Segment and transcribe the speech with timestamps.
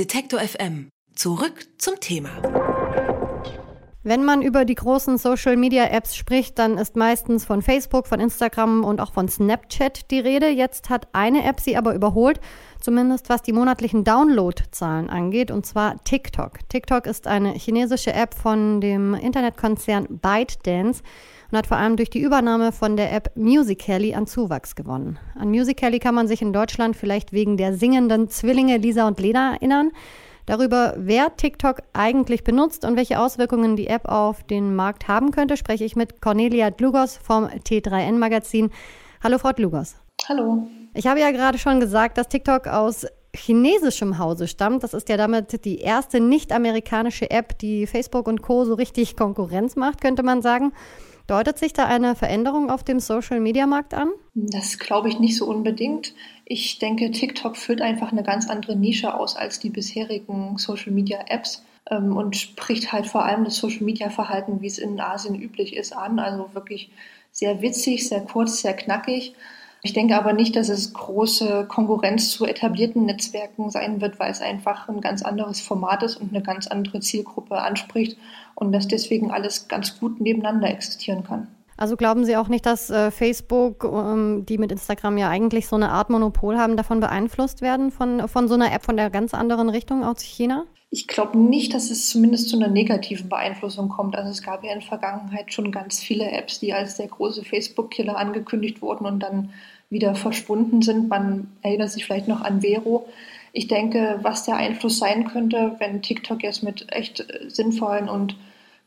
[0.00, 0.88] Detektor FM.
[1.14, 2.30] Zurück zum Thema.
[4.02, 8.98] Wenn man über die großen Social-Media-Apps spricht, dann ist meistens von Facebook, von Instagram und
[8.98, 10.48] auch von Snapchat die Rede.
[10.48, 12.40] Jetzt hat eine App sie aber überholt,
[12.80, 16.66] zumindest was die monatlichen Downloadzahlen angeht, und zwar TikTok.
[16.70, 21.02] TikTok ist eine chinesische App von dem Internetkonzern ByteDance
[21.50, 25.18] und hat vor allem durch die Übernahme von der App Musical.ly an Zuwachs gewonnen.
[25.34, 29.54] An Musical.ly kann man sich in Deutschland vielleicht wegen der singenden Zwillinge Lisa und Lena
[29.54, 29.90] erinnern.
[30.46, 35.56] Darüber, wer TikTok eigentlich benutzt und welche Auswirkungen die App auf den Markt haben könnte,
[35.56, 38.70] spreche ich mit Cornelia Dlugos vom T3N Magazin.
[39.22, 39.96] Hallo, Frau Dlugos.
[40.28, 40.66] Hallo.
[40.94, 44.82] Ich habe ja gerade schon gesagt, dass TikTok aus chinesischem Hause stammt.
[44.82, 48.64] Das ist ja damit die erste nicht-amerikanische App, die Facebook und Co.
[48.64, 50.72] so richtig Konkurrenz macht, könnte man sagen.
[51.30, 54.10] Deutet sich da eine Veränderung auf dem Social-Media-Markt an?
[54.34, 56.12] Das glaube ich nicht so unbedingt.
[56.44, 62.16] Ich denke, TikTok füllt einfach eine ganz andere Nische aus als die bisherigen Social-Media-Apps ähm,
[62.16, 66.18] und spricht halt vor allem das Social-Media-Verhalten, wie es in Asien üblich ist, an.
[66.18, 66.90] Also wirklich
[67.30, 69.34] sehr witzig, sehr kurz, sehr knackig.
[69.82, 74.42] Ich denke aber nicht, dass es große Konkurrenz zu etablierten Netzwerken sein wird, weil es
[74.42, 78.18] einfach ein ganz anderes Format ist und eine ganz andere Zielgruppe anspricht
[78.54, 81.48] und dass deswegen alles ganz gut nebeneinander existieren kann.
[81.80, 85.76] Also glauben Sie auch nicht, dass äh, Facebook, ähm, die mit Instagram ja eigentlich so
[85.76, 89.32] eine Art Monopol haben, davon beeinflusst werden von, von so einer App von der ganz
[89.32, 90.66] anderen Richtung aus China?
[90.90, 94.14] Ich glaube nicht, dass es zumindest zu einer negativen Beeinflussung kommt.
[94.14, 97.46] Also es gab ja in der Vergangenheit schon ganz viele Apps, die als der große
[97.46, 99.48] Facebook-Killer angekündigt wurden und dann
[99.88, 101.08] wieder verschwunden sind.
[101.08, 103.08] Man erinnert sich vielleicht noch an Vero.
[103.54, 108.36] Ich denke, was der Einfluss sein könnte, wenn TikTok jetzt mit echt sinnvollen und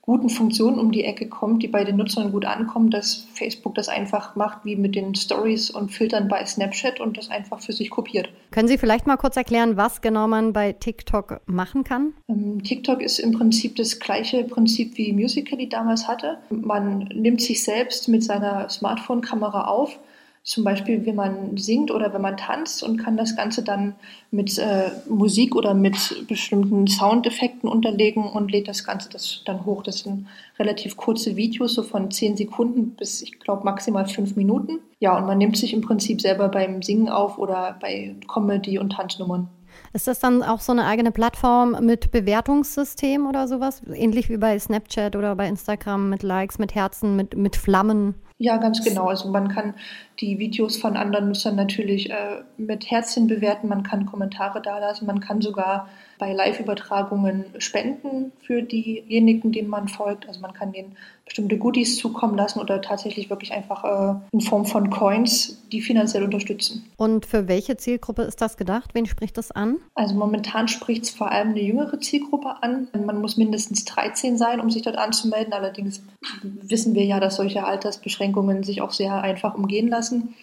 [0.06, 3.88] guten Funktionen um die Ecke kommt, die bei den Nutzern gut ankommen, dass Facebook das
[3.88, 7.90] einfach macht wie mit den Stories und Filtern bei Snapchat und das einfach für sich
[7.90, 8.30] kopiert.
[8.52, 12.14] Können Sie vielleicht mal kurz erklären, was genau man bei TikTok machen kann?
[12.28, 16.38] Ähm, TikTok ist im Prinzip das gleiche Prinzip wie Musical.ly damals hatte.
[16.50, 19.98] Man nimmt sich selbst mit seiner Smartphone-Kamera auf
[20.44, 23.96] zum Beispiel, wenn man singt oder wenn man tanzt und kann das Ganze dann
[24.30, 29.84] mit äh, Musik oder mit bestimmten Soundeffekten unterlegen und lädt das Ganze das dann hoch.
[29.84, 30.28] Das sind
[30.60, 34.80] relativ kurze Videos, so von zehn Sekunden bis, ich glaube, maximal fünf Minuten.
[35.00, 38.92] Ja, und man nimmt sich im Prinzip selber beim Singen auf oder bei Comedy- und
[38.92, 39.48] Tanznummern.
[39.94, 43.82] Ist das dann auch so eine eigene Plattform mit Bewertungssystem oder sowas?
[43.94, 48.16] Ähnlich wie bei Snapchat oder bei Instagram mit Likes, mit Herzen, mit, mit Flammen?
[48.38, 49.08] Ja, ganz genau.
[49.08, 49.76] Also man kann
[50.20, 55.20] die Videos von anderen Nutzern natürlich äh, mit Herzchen bewerten, man kann Kommentare dalassen, man
[55.20, 55.88] kann sogar
[56.24, 60.26] bei Live-Übertragungen spenden für diejenigen, denen man folgt.
[60.26, 60.96] Also man kann denen
[61.26, 66.24] bestimmte Goodies zukommen lassen oder tatsächlich wirklich einfach äh, in Form von Coins, die finanziell
[66.24, 66.90] unterstützen.
[66.96, 68.92] Und für welche Zielgruppe ist das gedacht?
[68.94, 69.80] Wen spricht das an?
[69.96, 72.88] Also momentan spricht es vor allem eine jüngere Zielgruppe an.
[73.06, 75.52] Man muss mindestens 13 sein, um sich dort anzumelden.
[75.52, 76.02] Allerdings
[76.42, 80.36] wissen wir ja, dass solche Altersbeschränkungen sich auch sehr einfach umgehen lassen.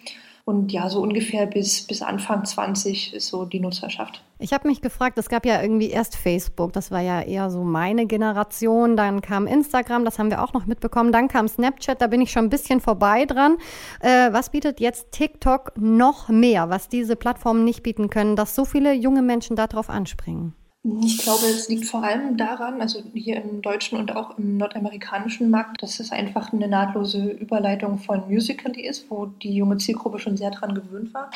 [0.51, 4.21] Und ja, so ungefähr bis, bis Anfang 20 ist so die Nutzerschaft.
[4.37, 7.63] Ich habe mich gefragt, es gab ja irgendwie erst Facebook, das war ja eher so
[7.63, 12.07] meine Generation, dann kam Instagram, das haben wir auch noch mitbekommen, dann kam Snapchat, da
[12.07, 13.59] bin ich schon ein bisschen vorbei dran.
[14.01, 18.65] Äh, was bietet jetzt TikTok noch mehr, was diese Plattformen nicht bieten können, dass so
[18.65, 20.53] viele junge Menschen darauf anspringen?
[20.83, 25.51] Ich glaube, es liegt vor allem daran, also hier im deutschen und auch im nordamerikanischen
[25.51, 30.37] Markt, dass es einfach eine nahtlose Überleitung von Musical.ly ist, wo die junge Zielgruppe schon
[30.37, 31.29] sehr dran gewöhnt war.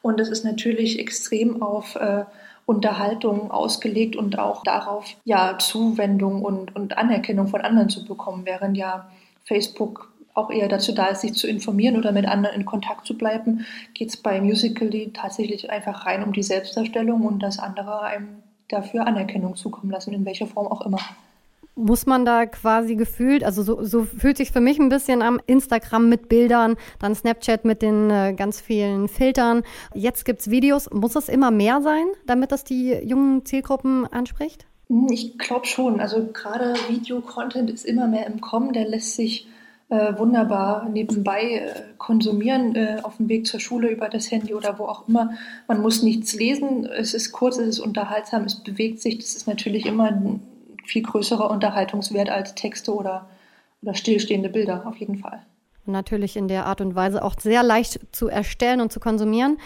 [0.00, 2.24] Und es ist natürlich extrem auf äh,
[2.64, 8.78] Unterhaltung ausgelegt und auch darauf, ja, Zuwendung und, und Anerkennung von anderen zu bekommen, während
[8.78, 9.10] ja
[9.44, 13.16] Facebook auch eher dazu da ist, sich zu informieren oder mit anderen in Kontakt zu
[13.16, 18.42] bleiben, geht es bei Musical.ly tatsächlich einfach rein um die Selbstdarstellung und das andere einem
[18.68, 20.98] dafür Anerkennung zukommen lassen, in welcher Form auch immer.
[21.74, 25.40] Muss man da quasi gefühlt, also so, so fühlt sich für mich ein bisschen am
[25.46, 29.62] Instagram mit Bildern, dann Snapchat mit den äh, ganz vielen Filtern.
[29.92, 30.90] Jetzt gibt es Videos.
[30.90, 34.66] Muss es immer mehr sein, damit das die jungen Zielgruppen anspricht?
[34.88, 36.00] Hm, ich glaube schon.
[36.00, 38.72] Also gerade Video-Content ist immer mehr im Kommen.
[38.72, 39.46] Der lässt sich
[39.88, 44.78] äh, wunderbar nebenbei äh, konsumieren, äh, auf dem Weg zur Schule über das Handy oder
[44.78, 45.30] wo auch immer.
[45.68, 49.18] Man muss nichts lesen, es ist kurz, es ist unterhaltsam, es bewegt sich.
[49.18, 50.42] Das ist natürlich immer ein
[50.84, 53.28] viel größerer Unterhaltungswert als Texte oder,
[53.82, 55.42] oder stillstehende Bilder, auf jeden Fall.
[55.84, 59.58] Natürlich in der Art und Weise auch sehr leicht zu erstellen und zu konsumieren.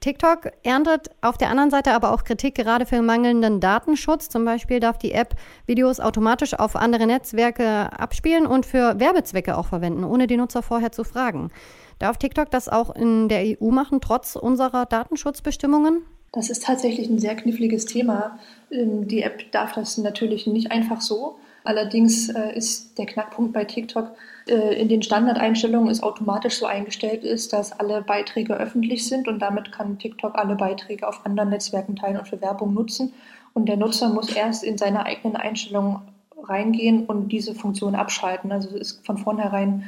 [0.00, 4.28] TikTok erntet auf der anderen Seite aber auch Kritik gerade für mangelnden Datenschutz.
[4.28, 5.36] Zum Beispiel darf die App
[5.66, 10.92] Videos automatisch auf andere Netzwerke abspielen und für Werbezwecke auch verwenden, ohne die Nutzer vorher
[10.92, 11.50] zu fragen.
[11.98, 16.02] Darf TikTok das auch in der EU machen, trotz unserer Datenschutzbestimmungen?
[16.32, 18.38] Das ist tatsächlich ein sehr kniffliges Thema.
[18.70, 21.36] Ähm, die App darf das natürlich nicht einfach so.
[21.64, 24.14] Allerdings äh, ist der Knackpunkt bei TikTok
[24.46, 29.38] äh, in den Standardeinstellungen ist automatisch so eingestellt ist, dass alle Beiträge öffentlich sind und
[29.40, 33.14] damit kann TikTok alle Beiträge auf anderen Netzwerken teilen und für Werbung nutzen.
[33.54, 36.02] Und der Nutzer muss erst in seine eigenen Einstellungen
[36.36, 38.52] reingehen und diese Funktion abschalten.
[38.52, 39.84] Also ist von vornherein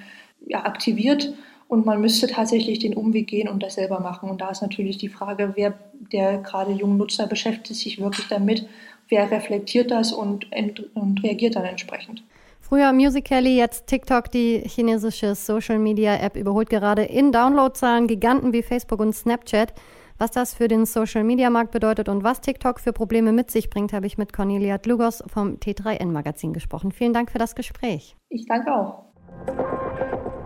[0.46, 1.34] ja, aktiviert
[1.68, 4.30] und man müsste tatsächlich den Umweg gehen und das selber machen.
[4.30, 5.74] Und da ist natürlich die Frage, wer
[6.12, 8.66] der gerade jungen Nutzer beschäftigt sich wirklich damit,
[9.08, 10.46] wer reflektiert das und,
[10.94, 12.22] und reagiert dann entsprechend.
[12.60, 18.62] Früher Musical.ly, jetzt TikTok, die chinesische Social Media App überholt gerade in Downloadzahlen Giganten wie
[18.62, 19.72] Facebook und Snapchat.
[20.18, 23.70] Was das für den Social Media Markt bedeutet und was TikTok für Probleme mit sich
[23.70, 26.90] bringt, habe ich mit Cornelia Dlugos vom T3N Magazin gesprochen.
[26.90, 28.16] Vielen Dank für das Gespräch.
[28.30, 29.05] Ich danke auch.